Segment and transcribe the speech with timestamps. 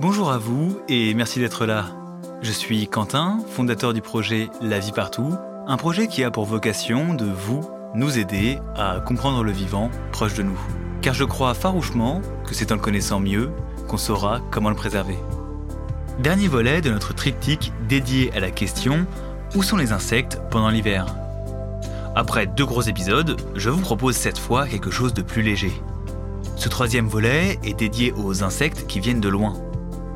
[0.00, 1.84] Bonjour à vous et merci d'être là.
[2.40, 7.12] Je suis Quentin, fondateur du projet La vie partout, un projet qui a pour vocation
[7.12, 7.60] de vous,
[7.94, 10.58] nous aider à comprendre le vivant proche de nous.
[11.02, 13.50] Car je crois farouchement que c'est en le connaissant mieux
[13.88, 15.18] qu'on saura comment le préserver.
[16.18, 19.04] Dernier volet de notre triptyque dédié à la question
[19.54, 21.14] Où sont les insectes pendant l'hiver?
[22.16, 25.72] Après deux gros épisodes, je vous propose cette fois quelque chose de plus léger.
[26.56, 29.54] Ce troisième volet est dédié aux insectes qui viennent de loin,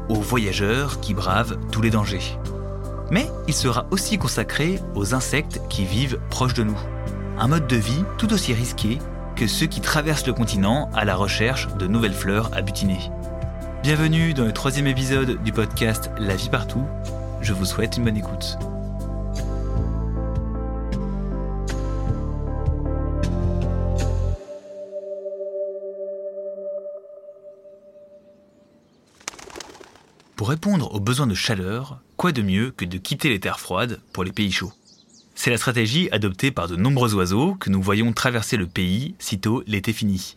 [0.08, 2.38] aux voyageurs qui bravent tous les dangers.
[3.10, 6.78] Mais il sera aussi consacré aux insectes qui vivent proches de nous.
[7.38, 8.98] Un mode de vie tout aussi risqué
[9.36, 12.98] que ceux qui traversent le continent à la recherche de nouvelles fleurs à butiner.
[13.82, 16.84] Bienvenue dans le troisième épisode du podcast La vie partout.
[17.40, 18.56] Je vous souhaite une bonne écoute.
[30.44, 34.02] Pour répondre aux besoins de chaleur, quoi de mieux que de quitter les terres froides
[34.12, 34.74] pour les pays chauds?
[35.34, 39.62] C'est la stratégie adoptée par de nombreux oiseaux que nous voyons traverser le pays sitôt
[39.66, 40.36] l'été fini.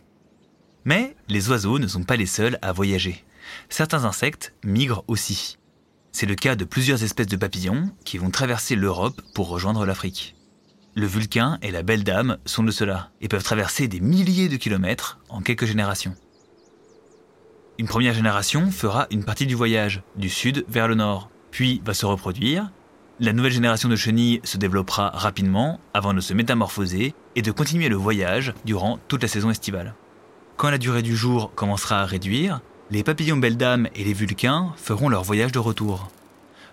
[0.86, 3.22] Mais les oiseaux ne sont pas les seuls à voyager.
[3.68, 5.58] Certains insectes migrent aussi.
[6.10, 10.36] C'est le cas de plusieurs espèces de papillons qui vont traverser l'Europe pour rejoindre l'Afrique.
[10.94, 14.56] Le vulcain et la belle dame sont de cela et peuvent traverser des milliers de
[14.56, 16.16] kilomètres en quelques générations.
[17.80, 21.94] Une première génération fera une partie du voyage, du sud vers le nord, puis va
[21.94, 22.72] se reproduire.
[23.20, 27.88] La nouvelle génération de chenilles se développera rapidement avant de se métamorphoser et de continuer
[27.88, 29.94] le voyage durant toute la saison estivale.
[30.56, 34.72] Quand la durée du jour commencera à réduire, les papillons belles dames et les vulcains
[34.76, 36.08] feront leur voyage de retour.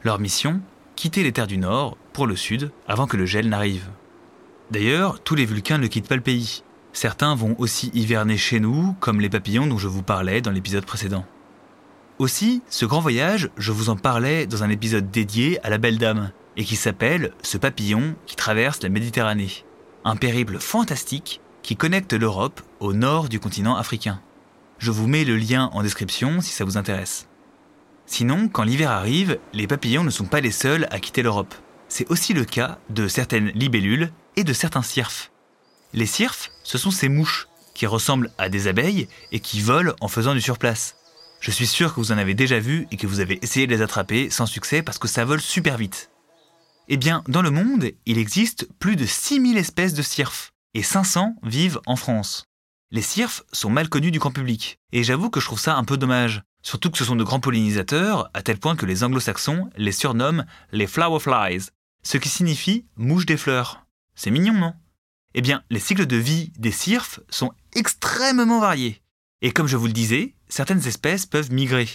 [0.03, 0.59] Leur mission
[0.95, 3.89] quitter les terres du nord pour le sud avant que le gel n'arrive.
[4.71, 6.63] D'ailleurs, tous les vulcains ne quittent pas le pays.
[6.95, 10.85] Certains vont aussi hiverner chez nous, comme les papillons dont je vous parlais dans l'épisode
[10.85, 11.25] précédent.
[12.19, 15.97] Aussi, ce grand voyage, je vous en parlais dans un épisode dédié à la Belle
[15.97, 19.65] Dame, et qui s'appelle Ce papillon qui traverse la Méditerranée.
[20.05, 24.21] Un périple fantastique qui connecte l'Europe au nord du continent africain.
[24.77, 27.27] Je vous mets le lien en description si ça vous intéresse.
[28.05, 31.55] Sinon, quand l'hiver arrive, les papillons ne sont pas les seuls à quitter l'Europe.
[31.89, 35.29] C'est aussi le cas de certaines libellules et de certains cirfes.
[35.95, 40.09] Les cirfes, ce sont ces mouches qui ressemblent à des abeilles et qui volent en
[40.09, 40.97] faisant du surplace.
[41.39, 43.73] Je suis sûr que vous en avez déjà vu et que vous avez essayé de
[43.73, 46.11] les attraper sans succès parce que ça vole super vite.
[46.89, 51.37] Eh bien, dans le monde, il existe plus de 6000 espèces de cirfes et 500
[51.43, 52.43] vivent en France.
[52.91, 55.85] Les cirfes sont mal connus du grand public et j'avoue que je trouve ça un
[55.85, 59.69] peu dommage, surtout que ce sont de grands pollinisateurs à tel point que les anglo-saxons
[59.77, 61.69] les surnomment les flower flies,
[62.03, 63.85] ce qui signifie mouche des fleurs.
[64.13, 64.73] C'est mignon, non?
[65.37, 69.01] Eh bien, les cycles de vie des cirfes sont extrêmement variés.
[69.41, 71.89] Et comme je vous le disais, certaines espèces peuvent migrer.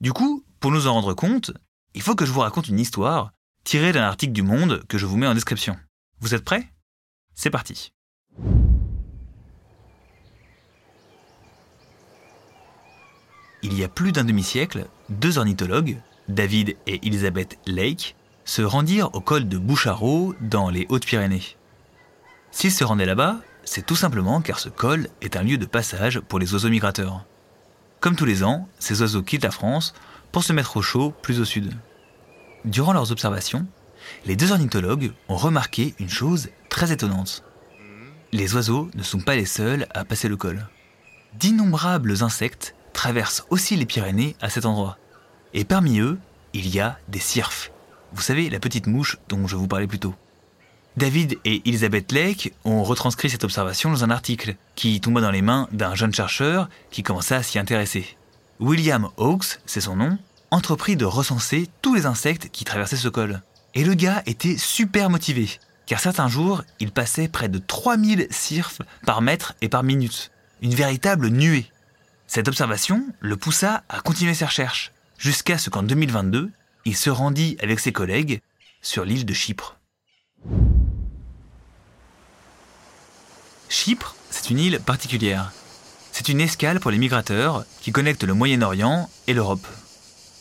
[0.00, 1.50] Du coup, pour nous en rendre compte,
[1.94, 3.32] il faut que je vous raconte une histoire
[3.64, 5.76] tirée d'un article du Monde que je vous mets en description.
[6.20, 6.68] Vous êtes prêts?
[7.34, 7.92] C'est parti.
[13.64, 19.20] Il y a plus d'un demi-siècle, deux ornithologues, David et Elizabeth Lake, se rendirent au
[19.20, 21.56] col de Boucharo dans les Hautes-Pyrénées.
[22.54, 26.20] S'ils se rendaient là-bas, c'est tout simplement car ce col est un lieu de passage
[26.20, 27.24] pour les oiseaux migrateurs.
[27.98, 29.92] Comme tous les ans, ces oiseaux quittent la France
[30.30, 31.74] pour se mettre au chaud plus au sud.
[32.64, 33.66] Durant leurs observations,
[34.24, 37.42] les deux ornithologues ont remarqué une chose très étonnante.
[38.30, 40.68] Les oiseaux ne sont pas les seuls à passer le col.
[41.34, 44.96] D'innombrables insectes traversent aussi les Pyrénées à cet endroit.
[45.54, 46.18] Et parmi eux,
[46.52, 47.72] il y a des cirfes.
[48.12, 50.14] Vous savez, la petite mouche dont je vous parlais plus tôt.
[50.96, 55.42] David et Elizabeth Lake ont retranscrit cette observation dans un article qui tomba dans les
[55.42, 58.16] mains d'un jeune chercheur qui commença à s'y intéresser.
[58.60, 60.16] William Hawkes, c'est son nom,
[60.52, 63.42] entreprit de recenser tous les insectes qui traversaient ce col.
[63.74, 65.50] Et le gars était super motivé,
[65.86, 70.30] car certains jours, il passait près de 3000 cirfes par mètre et par minute.
[70.62, 71.66] Une véritable nuée.
[72.28, 76.52] Cette observation le poussa à continuer ses recherches, jusqu'à ce qu'en 2022,
[76.84, 78.40] il se rendit avec ses collègues
[78.80, 79.76] sur l'île de Chypre.
[83.68, 85.52] Chypre, c'est une île particulière.
[86.12, 89.66] C'est une escale pour les migrateurs qui connecte le Moyen-Orient et l'Europe.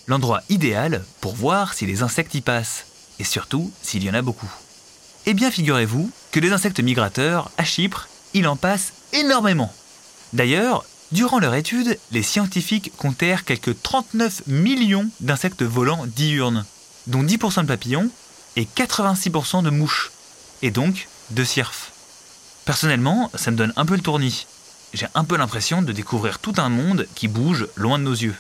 [0.07, 2.85] L'endroit idéal pour voir si les insectes y passent,
[3.19, 4.51] et surtout s'il y en a beaucoup.
[5.25, 9.73] Eh bien, figurez-vous que les insectes migrateurs, à Chypre, il en passe énormément.
[10.33, 16.65] D'ailleurs, durant leur étude, les scientifiques comptèrent quelques 39 millions d'insectes volants diurnes,
[17.07, 18.09] dont 10% de papillons
[18.55, 20.11] et 86% de mouches,
[20.61, 21.92] et donc de cirfes.
[22.65, 24.47] Personnellement, ça me donne un peu le tournis.
[24.93, 28.35] J'ai un peu l'impression de découvrir tout un monde qui bouge loin de nos yeux.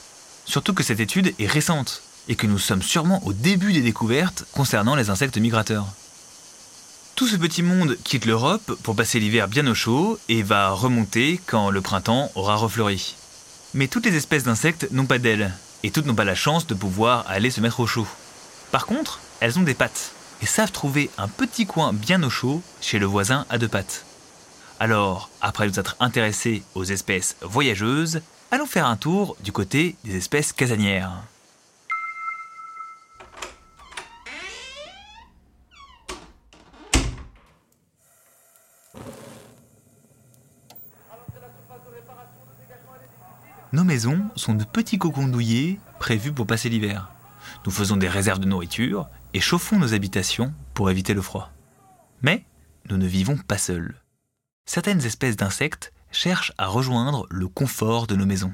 [0.45, 4.45] Surtout que cette étude est récente et que nous sommes sûrement au début des découvertes
[4.53, 5.87] concernant les insectes migrateurs.
[7.15, 11.39] Tout ce petit monde quitte l'Europe pour passer l'hiver bien au chaud et va remonter
[11.45, 13.15] quand le printemps aura refleuri.
[13.73, 15.51] Mais toutes les espèces d'insectes n'ont pas d'ailes,
[15.83, 18.07] et toutes n'ont pas la chance de pouvoir aller se mettre au chaud.
[18.71, 20.11] Par contre, elles ont des pattes,
[20.41, 24.05] et savent trouver un petit coin bien au chaud chez le voisin à deux pattes.
[24.79, 28.21] Alors, après nous être intéressés aux espèces voyageuses,
[28.51, 31.23] allons faire un tour du côté des espèces casanières.
[43.73, 47.09] Nos maisons sont de petits cocons douillés prévus pour passer l'hiver.
[47.65, 51.51] Nous faisons des réserves de nourriture et chauffons nos habitations pour éviter le froid.
[52.21, 52.45] Mais
[52.87, 54.02] nous ne vivons pas seuls.
[54.65, 58.53] Certaines espèces d'insectes cherchent à rejoindre le confort de nos maisons.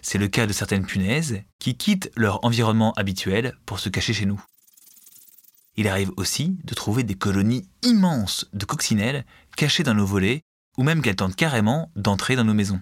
[0.00, 4.26] C'est le cas de certaines punaises qui quittent leur environnement habituel pour se cacher chez
[4.26, 4.42] nous.
[5.76, 9.26] Il arrive aussi de trouver des colonies immenses de coccinelles
[9.56, 10.42] cachées dans nos volets
[10.76, 12.80] ou même qu'elles tentent carrément d'entrer dans nos maisons.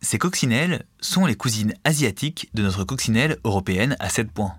[0.00, 4.58] Ces coccinelles sont les cousines asiatiques de notre coccinelle européenne à 7 points.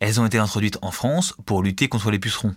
[0.00, 2.54] Elles ont été introduites en France pour lutter contre les pucerons.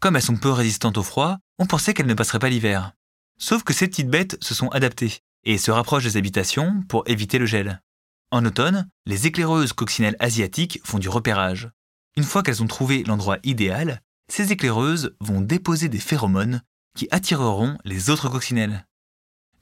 [0.00, 2.92] Comme elles sont peu résistantes au froid, on pensait qu'elles ne passeraient pas l'hiver.
[3.38, 7.38] Sauf que ces petites bêtes se sont adaptées et se rapprochent des habitations pour éviter
[7.38, 7.82] le gel.
[8.30, 11.70] En automne, les éclaireuses coccinelles asiatiques font du repérage.
[12.16, 16.62] Une fois qu'elles ont trouvé l'endroit idéal, ces éclaireuses vont déposer des phéromones
[16.96, 18.86] qui attireront les autres coccinelles.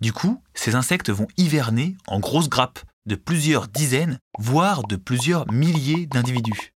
[0.00, 5.50] Du coup, ces insectes vont hiverner en grosses grappes de plusieurs dizaines, voire de plusieurs
[5.52, 6.74] milliers d'individus.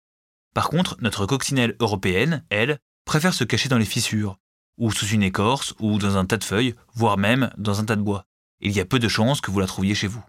[0.54, 4.38] Par contre, notre coccinelle européenne, elle, préfère se cacher dans les fissures,
[4.78, 7.96] ou sous une écorce, ou dans un tas de feuilles, voire même dans un tas
[7.96, 8.24] de bois.
[8.60, 10.24] Il y a peu de chances que vous la trouviez chez vous.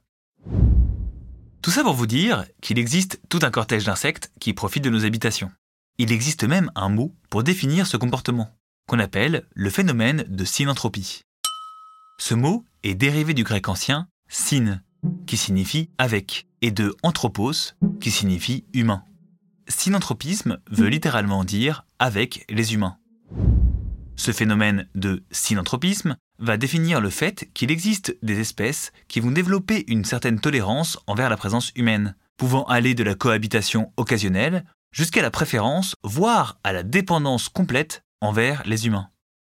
[1.61, 5.05] Tout ça pour vous dire qu'il existe tout un cortège d'insectes qui profitent de nos
[5.05, 5.51] habitations.
[5.97, 8.55] Il existe même un mot pour définir ce comportement,
[8.87, 11.21] qu'on appelle le phénomène de synanthropie.
[12.19, 14.81] Ce mot est dérivé du grec ancien syn,
[15.25, 19.03] qui signifie avec, et de anthropos, qui signifie humain.
[19.67, 22.97] Synanthropisme veut littéralement dire avec les humains.
[24.17, 29.85] Ce phénomène de synanthropisme va définir le fait qu'il existe des espèces qui vont développer
[29.87, 35.31] une certaine tolérance envers la présence humaine, pouvant aller de la cohabitation occasionnelle jusqu'à la
[35.31, 39.09] préférence, voire à la dépendance complète envers les humains.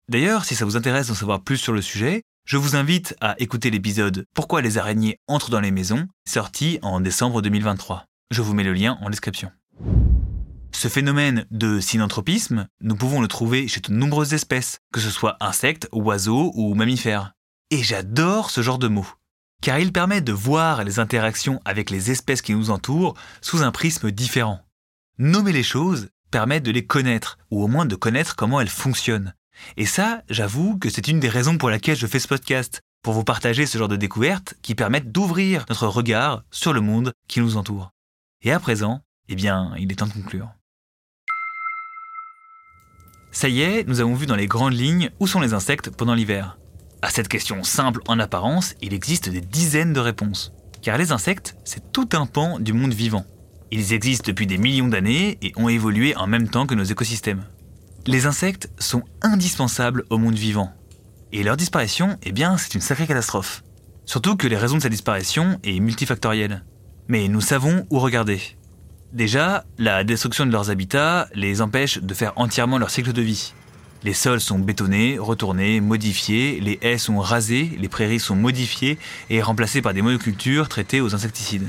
[0.09, 3.35] D'ailleurs, si ça vous intéresse d'en savoir plus sur le sujet, je vous invite à
[3.39, 8.05] écouter l'épisode Pourquoi les araignées entrent dans les maisons, sorti en décembre 2023.
[8.31, 9.51] Je vous mets le lien en description.
[10.81, 15.37] Ce phénomène de synanthropisme, nous pouvons le trouver chez de nombreuses espèces, que ce soit
[15.39, 17.33] insectes, oiseaux ou mammifères.
[17.69, 19.05] Et j'adore ce genre de mot,
[19.61, 23.71] car il permet de voir les interactions avec les espèces qui nous entourent sous un
[23.71, 24.65] prisme différent.
[25.19, 29.35] Nommer les choses permet de les connaître, ou au moins de connaître comment elles fonctionnent.
[29.77, 33.13] Et ça, j'avoue que c'est une des raisons pour laquelle je fais ce podcast, pour
[33.13, 37.39] vous partager ce genre de découvertes qui permettent d'ouvrir notre regard sur le monde qui
[37.39, 37.91] nous entoure.
[38.41, 40.49] Et à présent, eh bien, il est temps de conclure.
[43.33, 46.13] Ça y est, nous avons vu dans les grandes lignes où sont les insectes pendant
[46.13, 46.57] l'hiver.
[47.01, 50.51] À cette question simple en apparence, il existe des dizaines de réponses.
[50.81, 53.25] Car les insectes, c'est tout un pan du monde vivant.
[53.71, 57.45] Ils existent depuis des millions d'années et ont évolué en même temps que nos écosystèmes.
[58.05, 60.73] Les insectes sont indispensables au monde vivant.
[61.31, 63.63] Et leur disparition, eh bien, c'est une sacrée catastrophe.
[64.05, 66.65] Surtout que les raisons de sa disparition est multifactorielle.
[67.07, 68.41] Mais nous savons où regarder.
[69.13, 73.53] Déjà, la destruction de leurs habitats les empêche de faire entièrement leur cycle de vie.
[74.03, 78.97] Les sols sont bétonnés, retournés, modifiés, les haies sont rasées, les prairies sont modifiées
[79.29, 81.67] et remplacées par des monocultures traitées aux insecticides.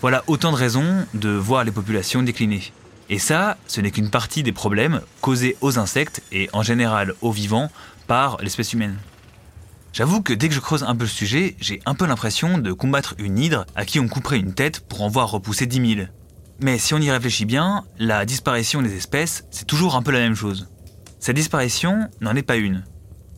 [0.00, 2.72] Voilà autant de raisons de voir les populations décliner.
[3.10, 7.32] Et ça, ce n'est qu'une partie des problèmes causés aux insectes et en général aux
[7.32, 7.70] vivants
[8.06, 8.96] par l'espèce humaine.
[9.92, 12.72] J'avoue que dès que je creuse un peu le sujet, j'ai un peu l'impression de
[12.72, 16.06] combattre une hydre à qui on couperait une tête pour en voir repousser 10 000.
[16.60, 20.20] Mais si on y réfléchit bien, la disparition des espèces, c'est toujours un peu la
[20.20, 20.68] même chose.
[21.18, 22.84] Cette disparition n'en est pas une.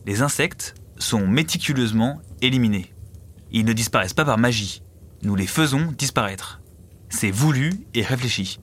[0.05, 2.93] Les insectes sont méticuleusement éliminés.
[3.51, 4.83] Ils ne disparaissent pas par magie.
[5.23, 6.61] Nous les faisons disparaître.
[7.09, 8.59] C'est voulu et réfléchi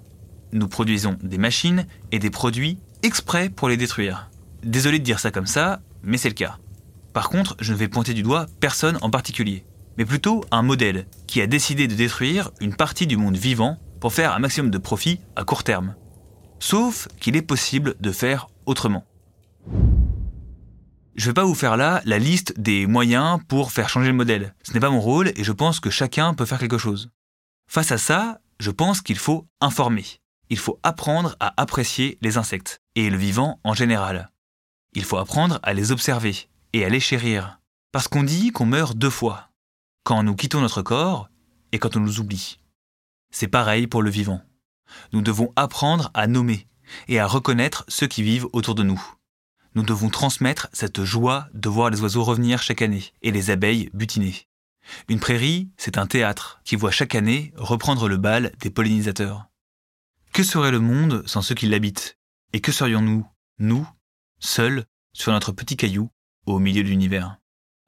[0.54, 4.30] nous produisons des machines et des produits exprès pour les détruire.
[4.62, 6.58] Désolé de dire ça comme ça, mais c'est le cas.
[7.12, 9.64] Par contre, je ne vais pointer du doigt personne en particulier,
[9.98, 14.12] mais plutôt un modèle qui a décidé de détruire une partie du monde vivant pour
[14.12, 15.94] faire un maximum de profit à court terme.
[16.58, 19.06] Sauf qu'il est possible de faire autrement.
[21.14, 24.12] Je ne vais pas vous faire là la liste des moyens pour faire changer le
[24.12, 24.54] modèle.
[24.62, 27.08] Ce n'est pas mon rôle et je pense que chacun peut faire quelque chose.
[27.66, 30.04] Face à ça, je pense qu'il faut informer.
[30.50, 34.30] Il faut apprendre à apprécier les insectes et le vivant en général.
[34.92, 36.36] Il faut apprendre à les observer
[36.74, 37.58] et à les chérir.
[37.90, 39.48] Parce qu'on dit qu'on meurt deux fois.
[40.02, 41.30] Quand nous quittons notre corps
[41.72, 42.58] et quand on nous oublie.
[43.34, 44.40] C'est pareil pour le vivant.
[45.12, 46.68] Nous devons apprendre à nommer
[47.08, 49.04] et à reconnaître ceux qui vivent autour de nous.
[49.74, 53.90] Nous devons transmettre cette joie de voir les oiseaux revenir chaque année et les abeilles
[53.92, 54.46] butiner.
[55.08, 59.48] Une prairie, c'est un théâtre qui voit chaque année reprendre le bal des pollinisateurs.
[60.32, 62.16] Que serait le monde sans ceux qui l'habitent?
[62.52, 63.26] Et que serions-nous,
[63.58, 63.88] nous,
[64.38, 66.08] seuls, sur notre petit caillou,
[66.46, 67.38] au milieu de l'univers?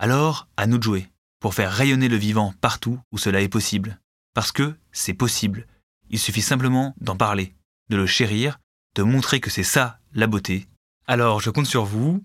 [0.00, 4.00] Alors, à nous de jouer, pour faire rayonner le vivant partout où cela est possible.
[4.34, 5.66] Parce que c'est possible.
[6.10, 7.54] Il suffit simplement d'en parler,
[7.90, 8.58] de le chérir,
[8.94, 10.66] de montrer que c'est ça, la beauté.
[11.06, 12.24] Alors, je compte sur vous,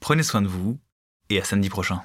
[0.00, 0.78] prenez soin de vous,
[1.28, 2.00] et à samedi prochain.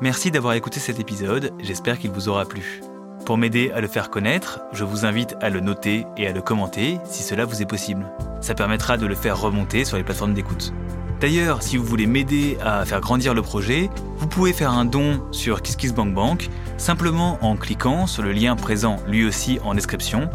[0.00, 2.80] Merci d'avoir écouté cet épisode, j'espère qu'il vous aura plu.
[3.24, 6.42] Pour m'aider à le faire connaître, je vous invite à le noter et à le
[6.42, 8.10] commenter si cela vous est possible.
[8.40, 10.72] Ça permettra de le faire remonter sur les plateformes d'écoute.
[11.20, 15.20] D'ailleurs, si vous voulez m'aider à faire grandir le projet, vous pouvez faire un don
[15.32, 20.30] sur KissKissBankBank simplement en cliquant sur le lien présent lui aussi en description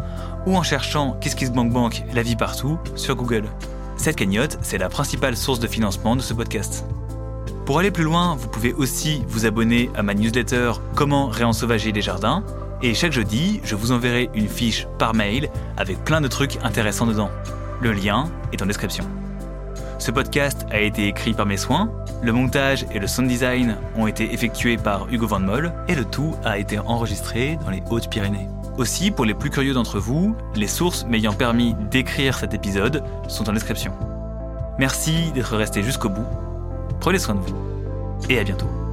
[0.46, 3.44] ou en cherchant KissKissBankBank la vie partout sur Google.
[3.96, 6.84] Cette cagnotte, c'est la principale source de financement de ce podcast.
[7.64, 12.02] Pour aller plus loin, vous pouvez aussi vous abonner à ma newsletter Comment réensauvager les
[12.02, 12.44] jardins.
[12.82, 15.48] Et chaque jeudi, je vous enverrai une fiche par mail
[15.78, 17.30] avec plein de trucs intéressants dedans.
[17.80, 19.04] Le lien est en description.
[20.04, 21.90] Ce podcast a été écrit par mes soins,
[22.22, 26.04] le montage et le sound design ont été effectués par Hugo Van Moll et le
[26.04, 28.46] tout a été enregistré dans les Hautes-Pyrénées.
[28.76, 33.48] Aussi, pour les plus curieux d'entre vous, les sources m'ayant permis d'écrire cet épisode sont
[33.48, 33.94] en description.
[34.78, 36.26] Merci d'être resté jusqu'au bout
[37.00, 37.56] Prenez soin de vous
[38.28, 38.83] et à bientôt.